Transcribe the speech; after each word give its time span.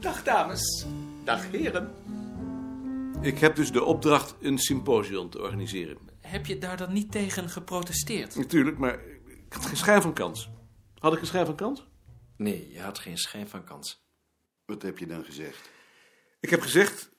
Dag 0.00 0.22
dames. 0.22 0.86
Dag 1.24 1.50
heren. 1.50 1.94
Ik 3.20 3.38
heb 3.38 3.56
dus 3.56 3.72
de 3.72 3.84
opdracht 3.84 4.34
een 4.40 4.58
symposium 4.58 5.30
te 5.30 5.40
organiseren. 5.40 5.98
Heb 6.20 6.46
je 6.46 6.58
daar 6.58 6.76
dan 6.76 6.92
niet 6.92 7.12
tegen 7.12 7.48
geprotesteerd? 7.48 8.36
Natuurlijk, 8.36 8.78
maar 8.78 9.00
ik 9.26 9.52
had 9.52 9.66
geen 9.66 9.76
schijn 9.76 10.02
van 10.02 10.12
kans. 10.12 10.50
Had 10.98 11.12
ik 11.12 11.20
een 11.20 11.26
schijn 11.26 11.46
van 11.46 11.54
kans? 11.54 11.86
Nee, 12.36 12.72
je 12.72 12.80
had 12.80 12.98
geen 12.98 13.16
schijn 13.16 13.48
van 13.48 13.64
kans. 13.64 14.06
Wat 14.64 14.82
heb 14.82 14.98
je 14.98 15.06
dan 15.06 15.24
gezegd? 15.24 15.70
Ik 16.40 16.50
heb 16.50 16.60
gezegd 16.60 17.10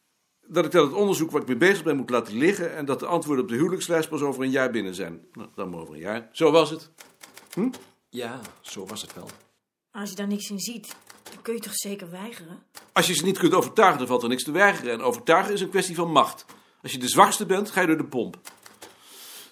dat 0.48 0.66
ik 0.66 0.72
dat 0.72 0.86
het 0.86 0.94
onderzoek 0.94 1.32
waar 1.32 1.42
ik 1.42 1.48
mee 1.48 1.58
bezig 1.58 1.84
ben 1.84 1.98
moet 1.98 2.10
laten 2.10 2.38
liggen... 2.38 2.76
en 2.76 2.86
dat 2.86 3.00
de 3.00 3.06
antwoorden 3.06 3.44
op 3.44 3.50
de 3.50 3.58
huwelijkslijst 3.58 4.10
pas 4.10 4.22
over 4.22 4.44
een 4.44 4.52
jaar 4.52 4.72
binnen 4.72 4.96
zijn. 4.96 5.26
Nou, 5.32 5.50
dan 5.56 5.70
maar 5.70 5.80
over 5.80 5.94
een 5.94 6.00
jaar. 6.00 6.30
Zo 6.32 6.52
was 6.52 6.70
het. 6.70 6.92
Ja, 8.10 8.40
zo 8.62 8.86
was 8.86 9.02
het 9.02 9.14
wel. 9.14 9.30
Als 9.92 10.10
je 10.10 10.16
daar 10.16 10.28
niks 10.28 10.50
in 10.50 10.60
ziet, 10.60 10.96
dan 11.24 11.42
kun 11.42 11.54
je 11.54 11.60
toch 11.60 11.76
zeker 11.76 12.12
weigeren? 12.12 12.64
Als 13.00 13.08
je 13.08 13.14
ze 13.14 13.24
niet 13.24 13.38
kunt 13.38 13.54
overtuigen, 13.54 13.98
dan 13.98 14.08
valt 14.08 14.24
er 14.24 14.30
niks 14.30 14.44
te 14.44 14.52
weigeren. 14.52 14.94
En 14.94 15.02
overtuigen 15.02 15.54
is 15.54 15.62
een 15.62 15.70
kwestie 15.70 15.96
van 15.96 16.12
macht. 16.12 16.46
Als 16.82 16.92
je 16.92 16.98
de 16.98 17.08
zwakste 17.08 17.46
bent, 17.46 17.72
ga 17.72 17.82
je 17.82 17.88
door 17.88 17.98
de 17.98 18.06
pomp. 18.06 18.40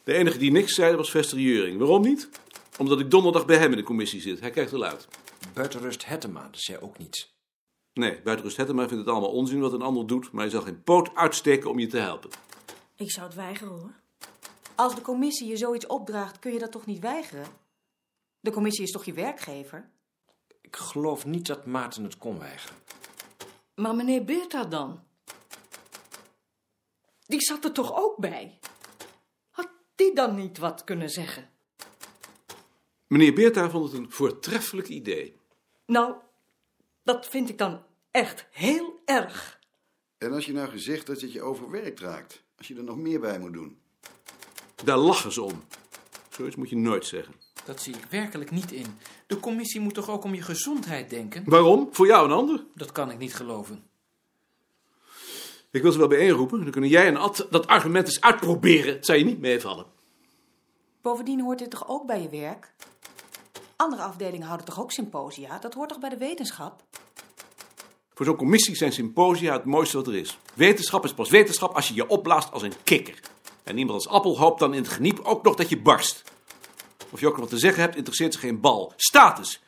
De 0.03 0.13
enige 0.13 0.37
die 0.37 0.51
niks 0.51 0.73
zei, 0.73 0.95
was 0.95 1.11
Vester 1.11 1.39
Juring. 1.39 1.79
Waarom 1.79 2.01
niet? 2.01 2.29
Omdat 2.77 2.99
ik 2.99 3.11
donderdag 3.11 3.45
bij 3.45 3.57
hem 3.57 3.71
in 3.71 3.77
de 3.77 3.83
commissie 3.83 4.21
zit. 4.21 4.39
Hij 4.39 4.49
kijkt 4.49 4.71
er 4.71 4.77
luid. 4.77 5.07
Buitenrust 5.53 6.05
Hettema 6.05 6.49
zei 6.51 6.77
ook 6.77 6.97
niets. 6.97 7.35
Nee, 7.93 8.21
buitenrust 8.21 8.57
Hettema 8.57 8.87
vindt 8.87 9.05
het 9.05 9.13
allemaal 9.13 9.31
onzin 9.31 9.59
wat 9.59 9.73
een 9.73 9.81
ander 9.81 10.07
doet... 10.07 10.31
maar 10.31 10.41
hij 10.41 10.51
zal 10.51 10.61
geen 10.61 10.83
poot 10.83 11.15
uitsteken 11.15 11.69
om 11.69 11.79
je 11.79 11.87
te 11.87 11.97
helpen. 11.97 12.29
Ik 12.95 13.11
zou 13.11 13.25
het 13.25 13.35
weigeren 13.35 13.73
hoor. 13.73 13.93
Als 14.75 14.95
de 14.95 15.01
commissie 15.01 15.47
je 15.47 15.57
zoiets 15.57 15.87
opdraagt, 15.87 16.39
kun 16.39 16.53
je 16.53 16.59
dat 16.59 16.71
toch 16.71 16.85
niet 16.85 16.99
weigeren? 16.99 17.47
De 18.39 18.51
commissie 18.51 18.83
is 18.83 18.91
toch 18.91 19.05
je 19.05 19.13
werkgever? 19.13 19.89
Ik 20.61 20.75
geloof 20.75 21.25
niet 21.25 21.47
dat 21.47 21.65
Maarten 21.65 22.03
het 22.03 22.17
kon 22.17 22.39
weigeren. 22.39 22.75
Maar 23.77 23.95
meneer 23.95 24.23
Beerta 24.23 24.63
dan? 24.63 25.03
Die 27.25 27.41
zat 27.41 27.63
er 27.63 27.71
toch 27.71 27.95
ook 27.95 28.17
bij? 28.17 28.59
Had 29.49 29.69
die 29.95 30.15
dan 30.15 30.35
niet 30.35 30.57
wat 30.57 30.83
kunnen 30.83 31.09
zeggen? 31.09 31.49
Meneer 33.07 33.33
Beerta 33.33 33.69
vond 33.69 33.91
het 33.91 34.01
een 34.01 34.11
voortreffelijk 34.11 34.87
idee. 34.87 35.39
Nou, 35.85 36.15
dat 37.03 37.27
vind 37.27 37.49
ik 37.49 37.57
dan 37.57 37.83
echt 38.11 38.47
heel 38.51 39.01
erg. 39.05 39.59
En 40.17 40.33
als 40.33 40.45
je 40.45 40.53
nou 40.53 40.69
gezegd 40.69 41.07
dat 41.07 41.21
het 41.21 41.31
je 41.31 41.41
overwerkt 41.41 41.99
raakt, 41.99 42.43
als 42.57 42.67
je 42.67 42.75
er 42.75 42.83
nog 42.83 42.97
meer 42.97 43.19
bij 43.19 43.39
moet 43.39 43.53
doen. 43.53 43.79
Daar 44.83 44.97
lachen 44.97 45.31
ze 45.31 45.41
om. 45.41 45.63
Zoiets 46.29 46.55
moet 46.55 46.69
je 46.69 46.77
nooit 46.77 47.05
zeggen. 47.05 47.33
Dat 47.67 47.81
zie 47.81 47.95
ik 47.95 48.05
werkelijk 48.09 48.51
niet 48.51 48.71
in. 48.71 48.85
De 49.27 49.39
commissie 49.39 49.81
moet 49.81 49.93
toch 49.93 50.09
ook 50.09 50.23
om 50.23 50.33
je 50.33 50.41
gezondheid 50.41 51.09
denken? 51.09 51.43
Waarom? 51.45 51.87
Voor 51.91 52.07
jou 52.07 52.29
en 52.29 52.35
ander? 52.35 52.63
Dat 52.75 52.91
kan 52.91 53.11
ik 53.11 53.17
niet 53.17 53.35
geloven. 53.35 53.83
Ik 55.71 55.81
wil 55.81 55.91
ze 55.91 55.97
wel 55.97 56.07
bijeenroepen. 56.07 56.61
Dan 56.61 56.71
kunnen 56.71 56.89
jij 56.89 57.07
en 57.07 57.17
Ad 57.17 57.47
dat 57.49 57.67
argument 57.67 58.07
eens 58.07 58.21
uitproberen. 58.21 58.93
Het 58.93 59.05
zou 59.05 59.17
je 59.17 59.25
niet 59.25 59.39
meevallen. 59.39 59.85
Bovendien 61.01 61.41
hoort 61.41 61.59
dit 61.59 61.69
toch 61.69 61.87
ook 61.87 62.05
bij 62.05 62.21
je 62.21 62.29
werk? 62.29 62.73
Andere 63.75 64.01
afdelingen 64.01 64.45
houden 64.45 64.65
toch 64.65 64.79
ook 64.79 64.91
symposia? 64.91 65.59
Dat 65.59 65.73
hoort 65.73 65.89
toch 65.89 65.99
bij 65.99 66.09
de 66.09 66.17
wetenschap? 66.17 66.83
Voor 68.13 68.25
zo'n 68.25 68.35
commissie 68.35 68.75
zijn 68.75 68.91
symposia 68.91 69.53
het 69.53 69.65
mooiste 69.65 69.97
wat 69.97 70.07
er 70.07 70.15
is. 70.15 70.37
Wetenschap 70.53 71.03
is 71.03 71.13
pas 71.13 71.29
wetenschap 71.29 71.75
als 71.75 71.87
je 71.87 71.93
je 71.93 72.07
opblaast 72.07 72.51
als 72.51 72.61
een 72.61 72.73
kikker. 72.83 73.19
En 73.63 73.77
iemand 73.77 73.95
als 73.95 74.07
Appel 74.07 74.37
hoopt 74.37 74.59
dan 74.59 74.73
in 74.73 74.81
het 74.81 74.91
geniep 74.91 75.19
ook 75.19 75.43
nog 75.43 75.55
dat 75.55 75.69
je 75.69 75.81
barst. 75.81 76.35
Of 77.09 77.19
je 77.19 77.27
ook 77.27 77.37
wat 77.37 77.49
te 77.49 77.57
zeggen 77.57 77.81
hebt, 77.81 77.95
interesseert 77.95 78.33
ze 78.33 78.39
geen 78.39 78.59
bal. 78.59 78.93
Status! 78.95 79.61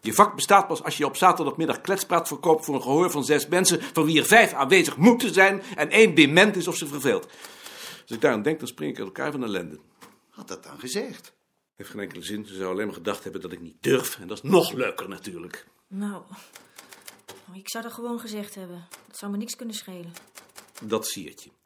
Je 0.00 0.12
vak 0.12 0.34
bestaat 0.34 0.66
pas 0.66 0.82
als 0.82 0.96
je 0.96 1.06
op 1.06 1.16
zaterdagmiddag 1.16 1.80
kletspraat 1.80 2.28
verkoopt 2.28 2.64
voor 2.64 2.74
een 2.74 2.82
gehoor 2.82 3.10
van 3.10 3.24
zes 3.24 3.46
mensen, 3.46 3.82
van 3.82 4.04
wie 4.04 4.18
er 4.18 4.26
vijf 4.26 4.52
aanwezig 4.52 4.96
moeten 4.96 5.34
zijn 5.34 5.62
en 5.76 5.90
één 5.90 6.14
dement 6.14 6.56
is 6.56 6.68
of 6.68 6.76
ze 6.76 6.86
verveelt. 6.86 7.24
Als 8.02 8.10
ik 8.10 8.20
daaraan 8.20 8.42
denk, 8.42 8.58
dan 8.58 8.68
spring 8.68 8.90
ik 8.90 8.98
uit 8.98 9.06
elkaar 9.06 9.32
van 9.32 9.44
ellende. 9.44 9.78
Had 10.30 10.48
dat 10.48 10.62
dan 10.62 10.78
gezegd? 10.78 11.32
Heeft 11.76 11.90
geen 11.90 12.00
enkele 12.00 12.22
zin. 12.22 12.46
Ze 12.46 12.54
zou 12.54 12.70
alleen 12.70 12.86
maar 12.86 12.94
gedacht 12.94 13.22
hebben 13.22 13.40
dat 13.40 13.52
ik 13.52 13.60
niet 13.60 13.76
durf. 13.80 14.18
En 14.18 14.28
dat 14.28 14.36
is 14.36 14.50
nog 14.50 14.72
leuker 14.72 15.08
natuurlijk. 15.08 15.66
Nou, 15.86 16.22
ik 17.52 17.68
zou 17.68 17.84
dat 17.84 17.92
gewoon 17.92 18.20
gezegd 18.20 18.54
hebben. 18.54 18.86
Dat 19.06 19.18
zou 19.18 19.32
me 19.32 19.38
niks 19.38 19.56
kunnen 19.56 19.74
schelen. 19.74 20.12
Dat 20.82 21.06
siertje. 21.06 21.50
Je 21.50 21.63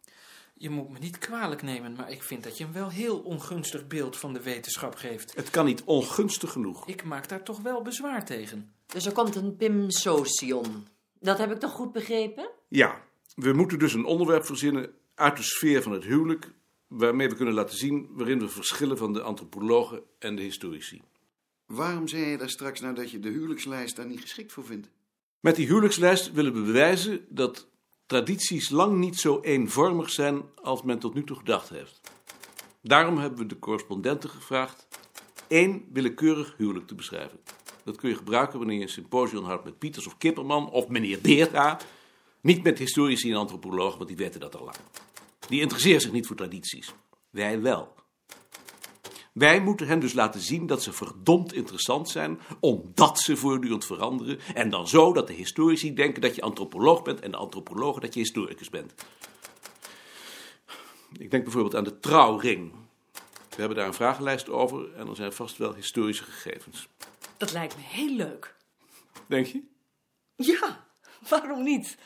moet 0.59 0.91
me 0.91 0.99
niet 0.99 1.19
kwalijk 1.19 1.63
nemen, 1.63 1.93
maar 1.93 2.11
ik 2.11 2.23
vind 2.23 2.45
dat 2.45 2.59
je 2.59 2.65
een 2.65 2.73
wel 2.73 2.89
heel 2.89 3.19
ongunstig 3.19 3.87
beeld 3.87 4.17
van 4.17 4.33
de 4.33 4.43
wetenschap 4.43 4.95
geeft. 4.95 5.35
Het 5.35 5.51
kan 5.51 5.65
niet 5.65 5.83
ongunstig 5.85 6.53
genoeg. 6.53 6.87
Ik 6.87 7.05
maak 7.05 7.29
daar 7.29 7.43
toch 7.43 7.61
wel 7.61 7.83
bezwaar 7.83 8.25
tegen. 8.25 8.73
Dus 8.87 9.07
er 9.07 9.13
komt 9.13 9.37
een 9.37 9.57
Pim 9.57 9.91
Sotion. 9.91 10.87
Dat 11.21 11.39
heb 11.39 11.53
ik 11.53 11.59
toch 11.59 11.71
goed 11.73 11.93
begrepen? 11.93 12.51
Ja, 12.69 13.03
we 13.35 13.53
moeten 13.53 13.79
dus 13.79 13.95
een 13.95 14.05
onderwerp 14.05 14.45
verzinnen 14.45 14.91
uit 15.15 15.37
de 15.37 15.43
sfeer 15.43 15.83
van 15.83 15.93
het 15.93 16.05
huwelijk, 16.05 16.53
waarmee 16.87 17.29
we 17.29 17.35
kunnen 17.35 17.55
laten 17.55 17.77
zien 17.77 18.09
waarin 18.11 18.39
we 18.39 18.49
verschillen 18.49 18.99
van 18.99 19.13
de 19.13 19.23
antropologen 19.23 20.03
en 20.19 20.37
de 20.37 20.43
historici. 20.43 21.03
Waarom 21.67 22.09
zei 22.09 22.25
je 22.25 22.39
daar 22.39 22.51
straks 22.51 22.81
nou 22.81 22.95
dat 22.95 23.11
je 23.11 23.19
de 23.19 23.29
huwelijkslijst 23.29 23.97
daar 23.97 24.07
niet 24.07 24.21
geschikt 24.21 24.53
voor 24.53 24.65
vindt? 24.65 24.89
Met 25.41 25.57
die 25.57 25.67
huwelijkslijst 25.67 26.33
willen 26.33 26.53
we 26.53 26.63
bewijzen 26.63 27.27
dat 27.29 27.69
tradities 28.09 28.71
lang 28.71 28.99
niet 28.99 29.19
zo 29.19 29.41
eenvormig 29.41 30.11
zijn 30.11 30.43
als 30.63 30.83
men 30.83 30.99
tot 30.99 31.15
nu 31.15 31.25
toe 31.25 31.37
gedacht 31.37 31.69
heeft. 31.69 32.01
Daarom 32.83 33.19
hebben 33.19 33.39
we 33.39 33.47
de 33.47 33.59
correspondenten 33.59 34.31
gevraagd 34.31 34.87
één 35.49 35.85
willekeurig 35.93 36.55
huwelijk 36.57 36.87
te 36.87 36.95
beschrijven. 36.95 37.41
Dat 37.85 37.97
kun 37.97 38.09
je 38.09 38.17
gebruiken 38.17 38.59
wanneer 38.59 38.77
je 38.77 38.83
een 38.83 38.89
symposium 38.89 39.45
houdt 39.45 39.65
met 39.65 39.79
Pieters 39.79 40.07
of 40.07 40.19
Kipperman 40.19 40.71
of 40.71 40.89
meneer 40.89 41.21
Beerta. 41.21 41.79
Niet 42.41 42.63
met 42.63 42.79
historici 42.79 43.31
en 43.31 43.37
antropologen, 43.37 43.97
want 43.97 44.09
die 44.09 44.19
weten 44.19 44.41
dat 44.41 44.57
al 44.57 44.65
lang. 44.65 44.77
Die 45.49 45.61
interesseren 45.61 46.01
zich 46.01 46.13
niet 46.13 46.27
voor 46.27 46.37
tradities. 46.37 46.93
Wij 47.31 47.61
wel. 47.61 47.95
Wij 49.38 49.60
moeten 49.60 49.87
hen 49.87 50.00
dus 50.00 50.12
laten 50.12 50.41
zien 50.41 50.66
dat 50.66 50.82
ze 50.82 50.93
verdomd 50.93 51.53
interessant 51.53 52.09
zijn, 52.09 52.41
omdat 52.60 53.21
ze 53.21 53.37
voortdurend 53.37 53.84
veranderen. 53.84 54.38
En 54.54 54.71
dan 54.71 54.88
zo 54.88 55.12
dat 55.12 55.26
de 55.26 55.32
historici 55.32 55.94
denken 55.94 56.21
dat 56.21 56.34
je 56.34 56.43
antropoloog 56.43 57.03
bent 57.03 57.21
en 57.21 57.31
de 57.31 57.37
antropologen 57.37 58.00
dat 58.00 58.15
je 58.15 58.21
historicus 58.21 58.71
bent. 58.71 58.94
Ik 61.19 61.31
denk 61.31 61.44
bijvoorbeeld 61.44 61.75
aan 61.75 61.84
de 61.84 62.00
trouwring. 62.00 62.72
We 63.49 63.56
hebben 63.56 63.76
daar 63.76 63.87
een 63.87 63.94
vragenlijst 63.94 64.49
over 64.49 64.94
en 64.94 65.09
er 65.09 65.16
zijn 65.16 65.32
vast 65.32 65.56
wel 65.56 65.75
historische 65.75 66.25
gegevens. 66.25 66.88
Dat 67.37 67.53
lijkt 67.53 67.76
me 67.76 67.82
heel 67.82 68.16
leuk. 68.16 68.55
Denk 69.26 69.47
je? 69.47 69.62
Ja, 70.37 70.87
waarom 71.28 71.62
niet? 71.62 71.97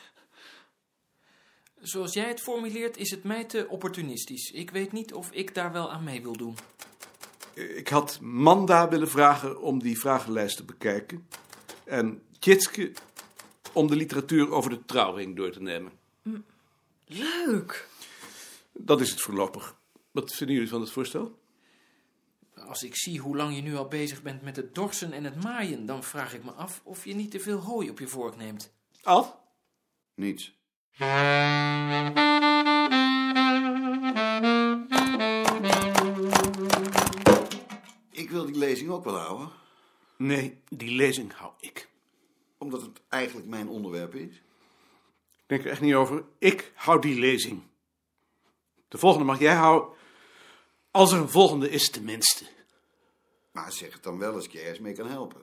Zoals 1.79 2.13
jij 2.13 2.27
het 2.27 2.41
formuleert, 2.41 2.97
is 2.97 3.11
het 3.11 3.23
mij 3.23 3.43
te 3.43 3.67
opportunistisch. 3.69 4.51
Ik 4.51 4.71
weet 4.71 4.91
niet 4.91 5.13
of 5.13 5.31
ik 5.31 5.55
daar 5.55 5.71
wel 5.71 5.91
aan 5.91 6.03
mee 6.03 6.21
wil 6.21 6.37
doen. 6.37 6.55
Ik 7.53 7.87
had 7.87 8.19
Manda 8.21 8.89
willen 8.89 9.09
vragen 9.09 9.61
om 9.61 9.79
die 9.79 9.99
vragenlijst 9.99 10.57
te 10.57 10.63
bekijken. 10.63 11.27
En 11.83 12.21
Tjitske 12.39 12.91
om 13.73 13.87
de 13.87 13.95
literatuur 13.95 14.51
over 14.51 14.69
de 14.69 14.85
trouwring 14.85 15.35
door 15.35 15.51
te 15.51 15.61
nemen. 15.61 15.91
Leuk. 17.05 17.87
Dat 18.71 19.01
is 19.01 19.09
het 19.09 19.21
voorlopig. 19.21 19.75
Wat 20.11 20.33
vinden 20.33 20.55
jullie 20.55 20.71
van 20.71 20.81
het 20.81 20.91
voorstel? 20.91 21.39
Als 22.55 22.83
ik 22.83 22.95
zie 22.95 23.19
hoe 23.19 23.35
lang 23.35 23.55
je 23.55 23.61
nu 23.61 23.75
al 23.75 23.87
bezig 23.87 24.21
bent 24.21 24.41
met 24.41 24.55
het 24.55 24.75
dorsen 24.75 25.13
en 25.13 25.23
het 25.23 25.43
maaien, 25.43 25.85
dan 25.85 26.03
vraag 26.03 26.33
ik 26.33 26.43
me 26.43 26.51
af 26.51 26.81
of 26.83 27.05
je 27.05 27.15
niet 27.15 27.31
te 27.31 27.39
veel 27.39 27.59
hooi 27.59 27.89
op 27.89 27.99
je 27.99 28.07
vork 28.07 28.35
neemt. 28.35 28.73
Af? 29.01 29.37
Niets. 30.15 30.55
Lezing 38.83 38.91
ook 38.97 39.03
wel 39.03 39.17
houden, 39.25 39.51
Nee, 40.17 40.61
die 40.69 40.95
lezing 40.95 41.33
hou 41.33 41.51
ik. 41.59 41.89
omdat 42.57 42.81
het 42.81 43.01
eigenlijk 43.09 43.47
mijn 43.47 43.67
onderwerp 43.67 44.15
is. 44.15 44.35
Ik 45.31 45.43
denk 45.49 45.63
er 45.63 45.71
echt 45.71 45.81
niet 45.81 45.93
over. 45.93 46.23
Ik 46.39 46.71
hou 46.75 47.01
die 47.01 47.19
lezing. 47.19 47.61
De 48.87 48.97
volgende 48.97 49.25
mag 49.25 49.39
jij 49.39 49.55
houden. 49.55 49.89
Als 50.91 51.11
er 51.11 51.19
een 51.19 51.29
volgende 51.29 51.69
is, 51.69 51.89
tenminste. 51.89 52.45
Maar 53.51 53.71
zeg 53.71 53.93
het 53.93 54.03
dan 54.03 54.17
wel 54.17 54.33
als 54.33 54.45
ik 54.45 54.51
je 54.51 54.59
ergens 54.59 54.79
mee 54.79 54.93
kan 54.93 55.07
helpen. 55.07 55.41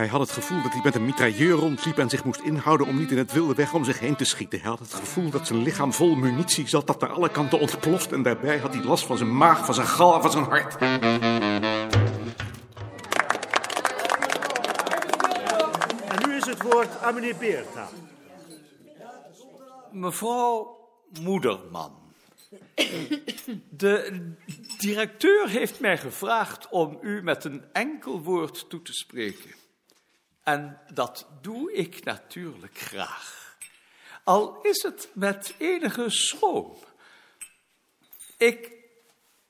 Hij 0.00 0.08
had 0.08 0.20
het 0.20 0.30
gevoel 0.30 0.62
dat 0.62 0.72
hij 0.72 0.80
met 0.84 0.94
een 0.94 1.04
mitrailleur 1.04 1.56
rondliep 1.56 1.98
en 1.98 2.08
zich 2.08 2.24
moest 2.24 2.40
inhouden 2.40 2.86
om 2.86 2.98
niet 2.98 3.10
in 3.10 3.18
het 3.18 3.32
wilde 3.32 3.54
weg 3.54 3.74
om 3.74 3.84
zich 3.84 3.98
heen 3.98 4.16
te 4.16 4.24
schieten. 4.24 4.60
Hij 4.60 4.68
had 4.68 4.78
het 4.78 4.94
gevoel 4.94 5.30
dat 5.30 5.46
zijn 5.46 5.62
lichaam 5.62 5.92
vol 5.92 6.14
munitie 6.14 6.68
zat 6.68 6.86
dat 6.86 7.00
naar 7.00 7.10
alle 7.10 7.30
kanten 7.30 7.60
ontploft 7.60 8.12
en 8.12 8.22
daarbij 8.22 8.58
had 8.58 8.74
hij 8.74 8.82
last 8.84 9.06
van 9.06 9.16
zijn 9.16 9.36
maag, 9.36 9.64
van 9.64 9.74
zijn 9.74 9.86
gal 9.86 10.14
en 10.14 10.22
van 10.22 10.30
zijn 10.30 10.44
hart. 10.44 10.76
En 16.08 16.28
nu 16.28 16.36
is 16.36 16.46
het 16.46 16.62
woord 16.62 17.02
aan 17.02 17.14
meneer 17.14 17.36
Beerta. 17.36 17.88
Mevrouw 19.90 20.78
Moederman, 21.20 21.92
De 23.70 24.22
directeur 24.78 25.48
heeft 25.48 25.80
mij 25.80 25.98
gevraagd 25.98 26.68
om 26.68 26.98
u 27.00 27.22
met 27.22 27.44
een 27.44 27.64
enkel 27.72 28.22
woord 28.22 28.68
toe 28.68 28.82
te 28.82 28.92
spreken. 28.92 29.59
En 30.50 30.80
dat 30.92 31.26
doe 31.40 31.72
ik 31.72 32.04
natuurlijk 32.04 32.78
graag. 32.78 33.56
Al 34.24 34.60
is 34.62 34.82
het 34.82 35.10
met 35.12 35.54
enige 35.58 36.10
schroom. 36.10 36.76
Ik 38.36 38.72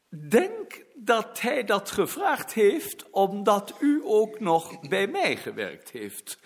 denk 0.08 0.85
dat 0.94 1.41
hij 1.41 1.64
dat 1.64 1.91
gevraagd 1.91 2.52
heeft 2.52 3.11
omdat 3.11 3.75
u 3.79 4.02
ook 4.05 4.41
nog 4.41 4.81
bij 4.81 5.06
mij 5.06 5.37
gewerkt 5.37 5.91
heeft. 5.91 6.38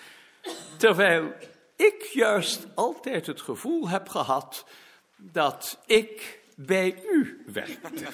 Terwijl 0.76 1.32
ik 1.76 2.02
juist 2.02 2.66
altijd 2.74 3.26
het 3.26 3.40
gevoel 3.40 3.88
heb 3.88 4.08
gehad 4.08 4.64
dat 5.16 5.78
ik 5.86 6.43
bij 6.56 7.02
u 7.10 7.42
werkte. 7.46 8.04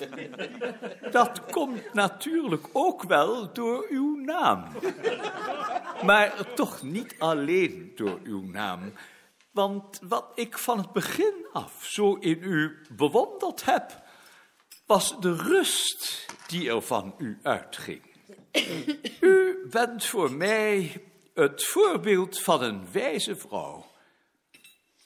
Dat 1.10 1.44
komt 1.44 1.94
natuurlijk 1.94 2.66
ook 2.72 3.02
wel 3.02 3.52
door 3.52 3.86
uw 3.88 4.16
naam. 4.16 4.64
Maar 6.04 6.54
toch 6.54 6.82
niet 6.82 7.14
alleen 7.18 7.92
door 7.94 8.20
uw 8.24 8.42
naam. 8.42 8.92
Want 9.50 10.00
wat 10.02 10.32
ik 10.34 10.58
van 10.58 10.78
het 10.78 10.92
begin 10.92 11.34
af 11.52 11.84
zo 11.84 12.14
in 12.14 12.38
u 12.42 12.78
bewonderd 12.96 13.64
heb, 13.64 14.02
was 14.86 15.20
de 15.20 15.36
rust 15.36 16.26
die 16.46 16.70
er 16.70 16.82
van 16.82 17.14
u 17.18 17.38
uitging. 17.42 18.02
U 19.20 19.66
bent 19.70 20.04
voor 20.04 20.32
mij 20.32 21.02
het 21.34 21.64
voorbeeld 21.64 22.40
van 22.40 22.62
een 22.62 22.92
wijze 22.92 23.36
vrouw. 23.36 23.89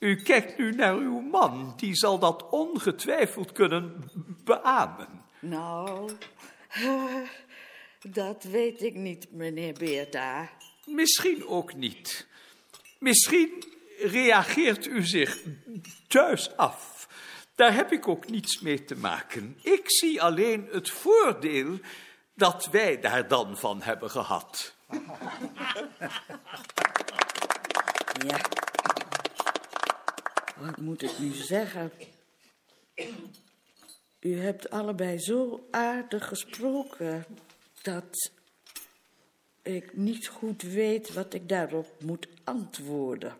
U 0.04 0.16
kijkt 0.16 0.58
nu 0.58 0.72
naar 0.72 0.96
uw 0.96 1.20
man, 1.20 1.74
die 1.76 1.94
zal 1.94 2.18
dat 2.18 2.48
ongetwijfeld 2.50 3.52
kunnen 3.52 4.10
beamen. 4.44 5.08
Nou, 5.40 6.10
dat 8.08 8.42
weet 8.42 8.82
ik 8.82 8.94
niet, 8.94 9.32
meneer 9.32 9.72
Beerta. 9.72 10.50
Misschien 10.86 11.46
ook 11.46 11.74
niet. 11.74 12.26
Misschien 12.98 13.64
reageert 13.98 14.86
u 14.86 15.02
zich 15.02 15.42
thuis 16.06 16.56
af. 16.56 17.08
Daar 17.54 17.74
heb 17.74 17.92
ik 17.92 18.08
ook 18.08 18.28
niets 18.28 18.60
mee 18.60 18.84
te 18.84 18.96
maken. 18.96 19.58
Ik 19.62 19.82
zie 19.84 20.22
alleen 20.22 20.68
het 20.70 20.90
voordeel 20.90 21.78
dat 22.34 22.68
wij 22.70 23.00
daar 23.00 23.28
dan 23.28 23.56
van 23.56 23.82
hebben 23.82 24.10
gehad. 24.10 24.74
Ja. 28.26 28.38
Wat 30.54 30.76
moet 30.76 31.02
ik 31.02 31.18
nu 31.18 31.32
zeggen? 31.32 31.92
U 34.20 34.40
hebt 34.40 34.70
allebei 34.70 35.18
zo 35.18 35.66
aardig 35.70 36.28
gesproken 36.28 37.24
dat 37.82 38.30
ik 39.62 39.96
niet 39.96 40.28
goed 40.28 40.62
weet 40.62 41.12
wat 41.12 41.34
ik 41.34 41.48
daarop 41.48 42.02
moet 42.02 42.28
antwoorden. 42.44 43.36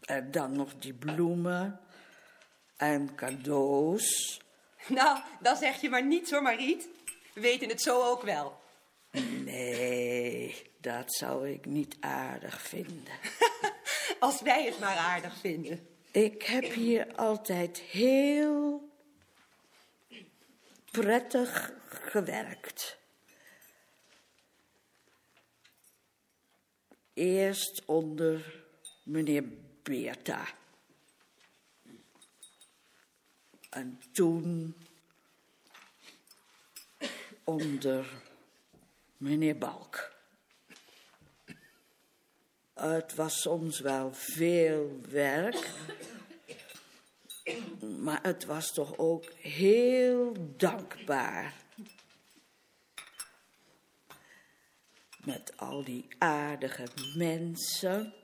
En 0.00 0.30
dan 0.30 0.56
nog 0.56 0.74
die 0.78 0.94
bloemen 0.94 1.80
en 2.76 3.14
cadeaus. 3.14 4.40
Nou, 4.88 5.18
dan 5.40 5.56
zeg 5.56 5.80
je 5.80 5.88
maar 5.88 6.06
niets 6.06 6.30
hoor, 6.30 6.42
Mariet. 6.42 6.88
We 7.34 7.40
weten 7.40 7.68
het 7.68 7.82
zo 7.82 8.02
ook 8.02 8.22
wel. 8.22 8.60
Nee, 9.44 10.70
dat 10.80 11.14
zou 11.14 11.48
ik 11.48 11.64
niet 11.64 11.96
aardig 12.00 12.62
vinden. 12.62 13.14
Als 14.22 14.42
wij 14.42 14.64
het 14.64 14.78
maar 14.78 14.96
aardig 14.96 15.36
vinden. 15.36 15.88
Ik 16.10 16.42
heb 16.42 16.64
hier 16.64 17.14
altijd 17.14 17.78
heel 17.78 18.90
prettig 20.90 21.72
gewerkt. 21.88 22.98
Eerst 27.14 27.82
onder 27.84 28.64
meneer 29.04 29.44
Beerta. 29.82 30.46
En 33.70 34.00
toen 34.12 34.76
onder 37.44 38.06
meneer 39.16 39.58
Balk. 39.58 40.11
Het 42.82 43.14
was 43.14 43.40
soms 43.40 43.80
wel 43.80 44.12
veel 44.12 45.00
werk, 45.08 45.70
maar 48.00 48.18
het 48.22 48.44
was 48.44 48.72
toch 48.72 48.98
ook 48.98 49.32
heel 49.32 50.36
dankbaar. 50.56 51.54
Met 55.24 55.52
al 55.56 55.84
die 55.84 56.06
aardige 56.18 56.86
mensen, 57.14 58.14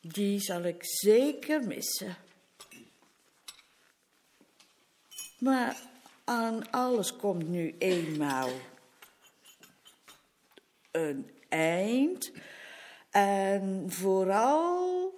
die 0.00 0.40
zal 0.40 0.62
ik 0.62 0.84
zeker 0.84 1.66
missen. 1.66 2.16
Maar 5.38 5.76
aan 6.24 6.70
alles 6.70 7.16
komt 7.16 7.48
nu 7.48 7.74
eenmaal 7.78 8.50
een 10.90 11.30
eind. 11.48 12.32
En 13.10 13.84
vooral, 13.92 15.14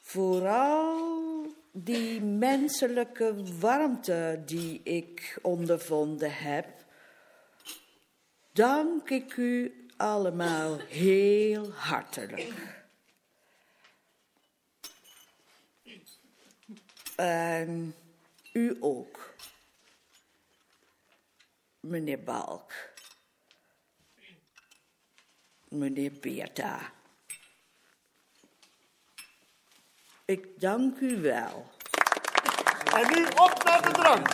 vooral 0.00 1.46
die 1.72 2.20
menselijke 2.20 3.58
warmte 3.58 4.42
die 4.46 4.82
ik 4.82 5.38
ondervonden 5.42 6.34
heb, 6.34 6.84
dank 8.52 9.10
ik 9.10 9.36
u 9.36 9.86
allemaal 9.96 10.78
heel 10.78 11.70
hartelijk. 11.72 12.78
En 17.16 17.94
u 18.52 18.76
ook, 18.80 19.34
meneer 21.80 22.22
Balk 22.22 22.89
meneer 25.70 26.12
Beerta. 26.20 26.78
Ik 30.24 30.60
dank 30.60 30.98
u 31.00 31.20
wel. 31.20 31.66
En 32.94 33.12
nu 33.14 33.24
op 33.26 33.62
naar 33.64 33.82
de 33.82 33.90
drank. 33.90 34.28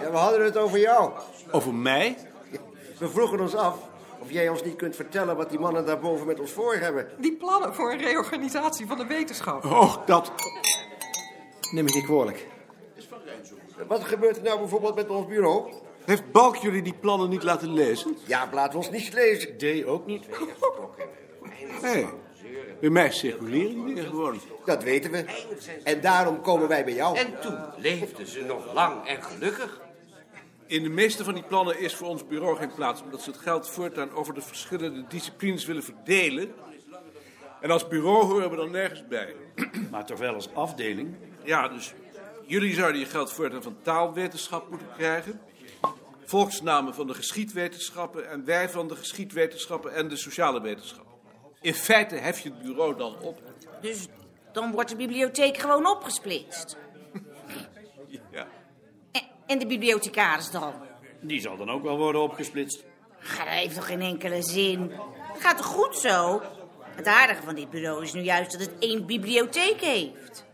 Ja, 0.00 0.10
we 0.10 0.16
hadden 0.16 0.44
het 0.44 0.56
over 0.56 0.78
jou. 0.78 1.12
Over 1.50 1.74
mij? 1.74 2.16
We 2.98 3.08
vroegen 3.08 3.40
ons 3.40 3.54
af 3.54 3.78
of 4.18 4.30
jij 4.30 4.48
ons 4.48 4.62
niet 4.62 4.76
kunt 4.76 4.96
vertellen 4.96 5.36
wat 5.36 5.50
die 5.50 5.58
mannen 5.58 5.86
daarboven 5.86 6.26
met 6.26 6.40
ons 6.40 6.50
voor 6.50 6.74
hebben. 6.74 7.08
Die 7.18 7.36
plannen 7.36 7.74
voor 7.74 7.92
een 7.92 7.98
reorganisatie 7.98 8.86
van 8.86 8.98
de 8.98 9.06
wetenschap. 9.06 9.64
Oh, 9.64 10.06
dat... 10.06 10.32
Neem 11.70 11.86
ik 11.86 11.94
niet 11.94 12.04
kwalijk. 12.04 12.46
Wat 13.86 14.04
gebeurt 14.04 14.36
er 14.36 14.42
nou 14.42 14.58
bijvoorbeeld 14.58 14.94
met 14.94 15.08
ons 15.08 15.26
bureau? 15.26 15.72
Heeft 16.04 16.32
Balk 16.32 16.56
jullie 16.56 16.82
die 16.82 16.94
plannen 16.94 17.28
niet 17.28 17.42
laten 17.42 17.72
lezen? 17.72 18.16
Ja, 18.26 18.48
laat 18.52 18.74
ons 18.74 18.90
niet 18.90 19.12
lezen. 19.12 19.56
D 19.56 19.86
ook 19.86 20.06
niet. 20.06 20.26
Nee. 21.82 22.06
Bij 22.80 22.90
mij 22.90 23.10
circuleren 23.10 23.74
die 23.74 23.84
dingen 23.84 24.06
gewoon. 24.06 24.40
Dat 24.64 24.82
weten 24.82 25.10
we. 25.10 25.24
En 25.84 26.00
daarom 26.00 26.40
komen 26.40 26.68
wij 26.68 26.84
bij 26.84 26.94
jou. 26.94 27.16
En 27.16 27.40
toen 27.40 27.58
leefden 27.76 28.26
ze 28.26 28.44
nog 28.44 28.74
lang 28.74 29.06
en 29.06 29.22
gelukkig. 29.22 29.80
In 30.66 30.82
de 30.82 30.88
meeste 30.88 31.24
van 31.24 31.34
die 31.34 31.42
plannen 31.42 31.78
is 31.78 31.94
voor 31.94 32.08
ons 32.08 32.26
bureau 32.26 32.56
geen 32.56 32.74
plaats, 32.74 33.02
omdat 33.02 33.22
ze 33.22 33.30
het 33.30 33.38
geld 33.38 33.68
voortaan 33.68 34.12
over 34.12 34.34
de 34.34 34.40
verschillende 34.40 35.04
disciplines 35.08 35.64
willen 35.64 35.82
verdelen. 35.82 36.54
En 37.60 37.70
als 37.70 37.88
bureau 37.88 38.24
horen 38.24 38.50
we 38.50 38.56
dan 38.56 38.70
nergens 38.70 39.06
bij. 39.06 39.34
Maar 39.90 40.06
toch 40.06 40.18
wel 40.18 40.34
als 40.34 40.54
afdeling. 40.54 41.14
Ja, 41.42 41.68
dus 41.68 41.94
jullie 42.46 42.74
zouden 42.74 43.00
je 43.00 43.06
geld 43.06 43.32
voortaan 43.32 43.62
van 43.62 43.76
taalwetenschap 43.82 44.70
moeten 44.70 44.88
krijgen. 44.96 45.40
Volksnamen 46.24 46.94
van 46.94 47.06
de 47.06 47.14
geschiedwetenschappen 47.14 48.30
en 48.30 48.44
wij 48.44 48.68
van 48.68 48.88
de 48.88 48.96
geschiedwetenschappen 48.96 49.94
en 49.94 50.08
de 50.08 50.16
sociale 50.16 50.60
wetenschappen. 50.60 51.14
In 51.60 51.74
feite 51.74 52.14
hef 52.14 52.40
je 52.40 52.48
het 52.48 52.62
bureau 52.62 52.96
dan 52.96 53.18
op. 53.20 53.42
Dus 53.80 54.06
dan 54.52 54.72
wordt 54.72 54.90
de 54.90 54.96
bibliotheek 54.96 55.58
gewoon 55.58 55.86
opgesplitst. 55.86 56.76
Ja. 58.30 58.46
En, 59.12 59.22
en 59.46 59.58
de 59.58 59.66
bibliothecaris 59.66 60.50
dan? 60.50 60.72
Die 61.20 61.40
zal 61.40 61.56
dan 61.56 61.70
ook 61.70 61.82
wel 61.82 61.96
worden 61.96 62.22
opgesplitst. 62.22 62.84
Ga, 63.18 63.44
dat 63.44 63.52
heeft 63.52 63.74
toch 63.74 63.86
geen 63.86 64.00
enkele 64.00 64.42
zin? 64.42 64.92
Gaat 65.38 65.56
toch 65.56 65.66
goed 65.66 65.96
zo? 65.96 66.42
Het 66.94 67.06
aardige 67.06 67.42
van 67.42 67.54
dit 67.54 67.70
bureau 67.70 68.02
is 68.02 68.12
nu 68.12 68.20
juist 68.20 68.52
dat 68.52 68.60
het 68.60 68.78
één 68.78 69.06
bibliotheek 69.06 69.80
heeft. 69.80 70.44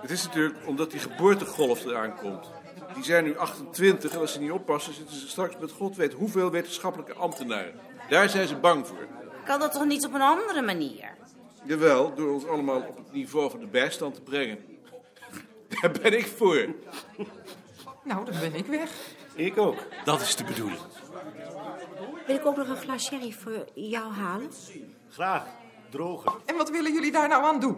Het 0.00 0.10
is 0.10 0.24
natuurlijk 0.24 0.66
omdat 0.66 0.90
die 0.90 1.00
geboortegolf 1.00 1.84
eraan 1.84 2.16
komt. 2.16 2.50
Die 2.94 3.04
zijn 3.04 3.24
nu 3.24 3.36
28 3.38 4.12
en 4.12 4.18
als 4.18 4.32
ze 4.32 4.40
niet 4.40 4.50
oppassen 4.50 4.94
zitten 4.94 5.16
ze 5.16 5.28
straks 5.28 5.54
met 5.60 5.70
god 5.70 5.96
weet 5.96 6.12
hoeveel 6.12 6.50
wetenschappelijke 6.50 7.14
ambtenaren. 7.14 7.80
Daar 8.08 8.28
zijn 8.28 8.48
ze 8.48 8.56
bang 8.56 8.86
voor. 8.86 9.06
Kan 9.44 9.60
dat 9.60 9.72
toch 9.72 9.84
niet 9.84 10.06
op 10.06 10.14
een 10.14 10.20
andere 10.20 10.62
manier? 10.62 11.16
Jawel, 11.64 12.14
door 12.14 12.32
ons 12.32 12.46
allemaal 12.46 12.80
op 12.80 12.96
het 12.96 13.12
niveau 13.12 13.50
van 13.50 13.60
de 13.60 13.66
bijstand 13.66 14.14
te 14.14 14.20
brengen. 14.20 14.58
Daar 15.80 15.90
ben 15.90 16.18
ik 16.18 16.26
voor. 16.26 16.66
Nou, 18.04 18.24
dan 18.24 18.40
ben 18.40 18.54
ik 18.54 18.66
weg. 18.66 18.90
Ik 19.34 19.58
ook. 19.58 19.76
Dat 20.04 20.20
is 20.20 20.36
de 20.36 20.44
bedoeling. 20.44 20.80
Wil 22.26 22.36
ik 22.36 22.46
ook 22.46 22.56
nog 22.56 22.68
een 22.68 22.76
glas 22.76 23.04
sherry 23.04 23.32
voor 23.32 23.64
jou 23.74 24.12
halen? 24.12 24.50
Graag. 25.10 25.44
Droger. 25.90 26.32
En 26.44 26.56
wat 26.56 26.70
willen 26.70 26.92
jullie 26.92 27.12
daar 27.12 27.28
nou 27.28 27.44
aan 27.44 27.60
doen? 27.60 27.76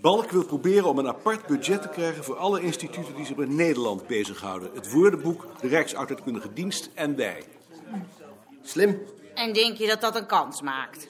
Balk 0.00 0.30
wil 0.30 0.44
proberen 0.44 0.84
om 0.84 0.98
een 0.98 1.08
apart 1.08 1.46
budget 1.46 1.82
te 1.82 1.88
krijgen 1.88 2.24
voor 2.24 2.36
alle 2.36 2.60
instituten 2.60 3.14
die 3.14 3.26
zich 3.26 3.36
met 3.36 3.48
Nederland 3.48 4.06
bezighouden. 4.06 4.70
Het 4.74 4.92
woordenboek, 4.92 5.46
de 5.60 5.68
Rijksoudheidkundige 5.68 6.52
Dienst 6.52 6.90
en 6.94 7.16
wij. 7.16 7.44
Slim. 8.62 9.02
En 9.34 9.52
denk 9.52 9.76
je 9.76 9.86
dat 9.86 10.00
dat 10.00 10.16
een 10.16 10.26
kans 10.26 10.62
maakt? 10.62 11.08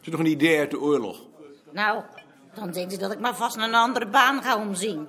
Is 0.00 0.06
er 0.06 0.10
nog 0.10 0.20
een 0.20 0.26
idee 0.26 0.58
uit 0.58 0.70
de 0.70 0.80
oorlog? 0.80 1.22
Nou, 1.70 2.02
dan 2.54 2.70
denkt 2.70 2.92
u 2.92 2.96
dat 2.96 3.12
ik 3.12 3.20
maar 3.20 3.36
vast 3.36 3.56
naar 3.56 3.68
een 3.68 3.74
andere 3.74 4.06
baan 4.06 4.42
ga 4.42 4.56
omzien. 4.56 5.08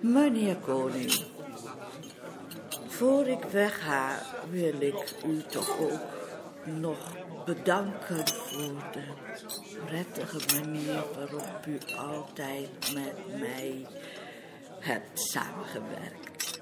Meneer 0.00 0.56
Koning, 0.56 1.24
voor 2.86 3.26
ik 3.26 3.44
wegga 3.44 4.22
wil 4.50 4.80
ik 4.80 5.14
u 5.26 5.42
toch 5.42 5.78
ook 5.80 6.00
nog 6.64 6.98
bedanken 7.46 8.28
voor 8.28 8.82
de 8.92 9.02
prettige 9.84 10.60
manier 10.60 11.04
waarop 11.14 11.66
u 11.66 11.78
altijd 11.96 12.92
met 12.94 13.40
mij 13.40 13.86
hebt 14.80 15.20
samengewerkt. 15.20 16.60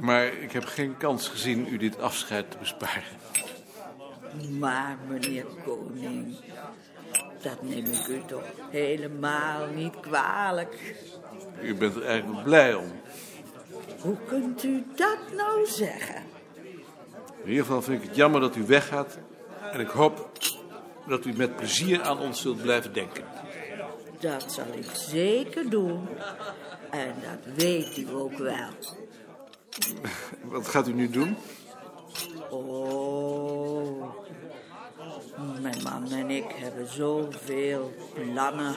Maar 0.00 0.24
ik 0.24 0.52
heb 0.52 0.64
geen 0.64 0.96
kans 0.96 1.28
gezien 1.28 1.66
u 1.70 1.76
dit 1.76 2.00
afscheid 2.00 2.50
te 2.50 2.58
besparen. 2.58 3.02
Maar 4.58 4.96
meneer 5.08 5.44
Koning, 5.64 6.36
dat 7.42 7.62
neem 7.62 7.84
ik 7.84 8.06
u 8.06 8.22
toch 8.26 8.44
helemaal 8.70 9.66
niet 9.66 10.00
kwalijk. 10.00 10.94
U 11.62 11.74
bent 11.74 11.96
er 11.96 12.06
eigenlijk 12.06 12.44
blij 12.44 12.74
om. 12.74 12.92
Hoe 14.00 14.16
kunt 14.26 14.64
u 14.64 14.84
dat 14.96 15.18
nou 15.36 15.66
zeggen? 15.66 16.22
In 17.42 17.48
ieder 17.48 17.64
geval 17.64 17.82
vind 17.82 18.02
ik 18.02 18.08
het 18.08 18.16
jammer 18.16 18.40
dat 18.40 18.56
u 18.56 18.66
weggaat. 18.66 19.18
En 19.72 19.80
ik 19.80 19.88
hoop 19.88 20.30
dat 21.06 21.24
u 21.24 21.32
met 21.36 21.56
plezier 21.56 22.02
aan 22.02 22.18
ons 22.18 22.40
zult 22.40 22.62
blijven 22.62 22.92
denken. 22.92 23.24
Dat 24.20 24.52
zal 24.52 24.66
ik 24.72 24.90
zeker 24.92 25.70
doen. 25.70 26.08
En 26.90 27.14
dat 27.22 27.54
weet 27.54 27.96
u 27.96 28.08
ook 28.10 28.38
wel. 28.38 28.68
Wat 30.42 30.68
gaat 30.68 30.88
u 30.88 30.92
nu 30.92 31.10
doen? 31.10 31.36
Oh, 32.50 34.02
mijn 35.60 35.82
man 35.82 36.10
en 36.12 36.30
ik 36.30 36.52
hebben 36.54 36.86
zoveel 36.86 37.92
plannen. 38.14 38.74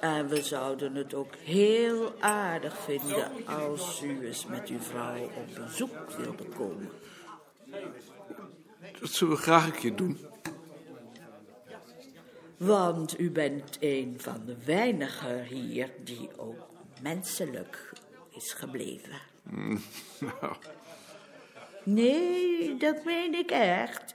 En 0.00 0.28
we 0.28 0.42
zouden 0.42 0.94
het 0.94 1.14
ook 1.14 1.34
heel 1.44 2.12
aardig 2.20 2.76
vinden 2.78 3.30
als 3.46 4.02
u 4.02 4.26
eens 4.26 4.46
met 4.46 4.68
uw 4.68 4.80
vrouw 4.80 5.22
op 5.22 5.54
bezoek 5.54 6.10
wilde 6.16 6.44
komen. 6.44 6.90
Dat 9.00 9.10
zullen 9.10 9.36
we 9.36 9.42
graag 9.42 9.66
een 9.66 9.72
keer 9.72 9.96
doen. 9.96 10.18
Want 12.56 13.20
u 13.20 13.30
bent 13.30 13.76
een 13.80 14.14
van 14.18 14.42
de 14.46 14.56
weinigen 14.64 15.44
hier 15.44 15.90
die 16.04 16.28
ook 16.36 16.66
menselijk 17.02 17.92
is 18.30 18.52
gebleven. 18.52 19.20
Mm, 19.42 19.80
Nou, 20.20 20.54
Nee, 21.84 22.76
dat 22.76 23.04
meen 23.04 23.34
ik 23.34 23.50
echt. 23.50 24.14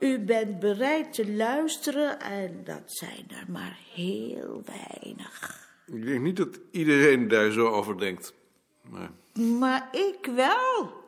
U 0.00 0.18
bent 0.18 0.58
bereid 0.58 1.12
te 1.12 1.32
luisteren 1.32 2.20
en 2.20 2.60
dat 2.64 2.82
zijn 2.86 3.26
er 3.28 3.44
maar 3.48 3.78
heel 3.94 4.62
weinig. 4.64 5.68
ik 5.86 6.04
denk 6.06 6.20
niet 6.20 6.36
dat 6.36 6.60
iedereen 6.70 7.28
daar 7.28 7.50
zo 7.50 7.66
over 7.68 7.98
denkt. 7.98 8.34
Maar 8.82 9.10
Maar 9.58 9.88
ik 9.92 10.30
wel. 10.34 11.01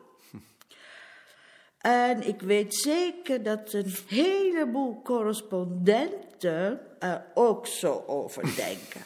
En 1.85 2.27
ik 2.27 2.41
weet 2.41 2.75
zeker 2.75 3.43
dat 3.43 3.73
een 3.73 3.93
heleboel 4.07 5.01
correspondenten 5.01 6.79
er 6.99 7.25
ook 7.33 7.67
zo 7.67 8.03
over 8.07 8.43
denken. 8.65 9.01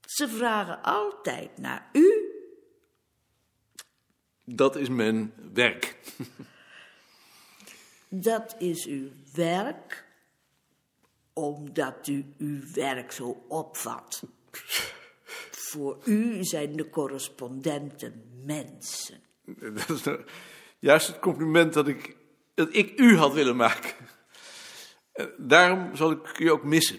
Ze 0.00 0.28
vragen 0.28 0.82
altijd 0.82 1.58
naar 1.58 1.88
u. 1.92 2.12
dat 4.44 4.76
is 4.76 4.88
mijn 4.88 5.32
werk. 5.52 5.96
Dat 8.08 8.54
is 8.58 8.86
uw 8.86 9.08
werk, 9.34 10.06
omdat 11.32 12.06
u 12.06 12.34
uw 12.38 12.60
werk 12.72 13.12
zo 13.12 13.44
opvat. 13.48 14.22
Voor 15.70 15.98
u 16.04 16.44
zijn 16.44 16.76
de 16.76 16.90
correspondenten 16.90 18.42
mensen. 18.44 19.20
Dat 19.44 19.90
is 19.90 20.02
nou 20.02 20.24
juist 20.78 21.06
het 21.06 21.18
compliment 21.18 21.72
dat 21.72 21.88
ik, 21.88 22.16
dat 22.54 22.68
ik 22.74 23.00
u 23.00 23.16
had 23.16 23.32
willen 23.32 23.56
maken. 23.56 23.90
Eh, 25.12 25.26
Daarom 25.38 25.96
zal 25.96 26.10
ik 26.10 26.38
u 26.38 26.50
ook 26.50 26.64
missen. 26.64 26.98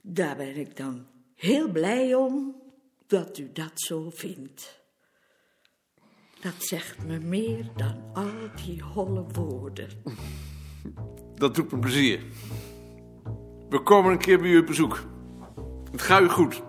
Daar 0.00 0.36
ben 0.36 0.56
ik 0.56 0.76
dan 0.76 1.06
heel 1.34 1.68
blij 1.70 2.14
om 2.14 2.62
dat 3.06 3.38
u 3.38 3.50
dat 3.52 3.72
zo 3.74 4.10
vindt. 4.10 4.78
Dat 6.40 6.54
zegt 6.58 7.04
me 7.06 7.18
meer 7.18 7.70
dan 7.76 8.10
al 8.14 8.30
die 8.64 8.82
holle 8.82 9.24
woorden. 9.32 9.88
Dat 11.34 11.54
doet 11.54 11.72
me 11.72 11.78
plezier. 11.78 12.20
We 13.68 13.82
komen 13.82 14.12
een 14.12 14.18
keer 14.18 14.38
bij 14.38 14.50
u 14.50 14.58
op 14.58 14.66
bezoek. 14.66 15.04
Het 15.90 16.02
gaat 16.02 16.22
u 16.22 16.28
goed. 16.28 16.62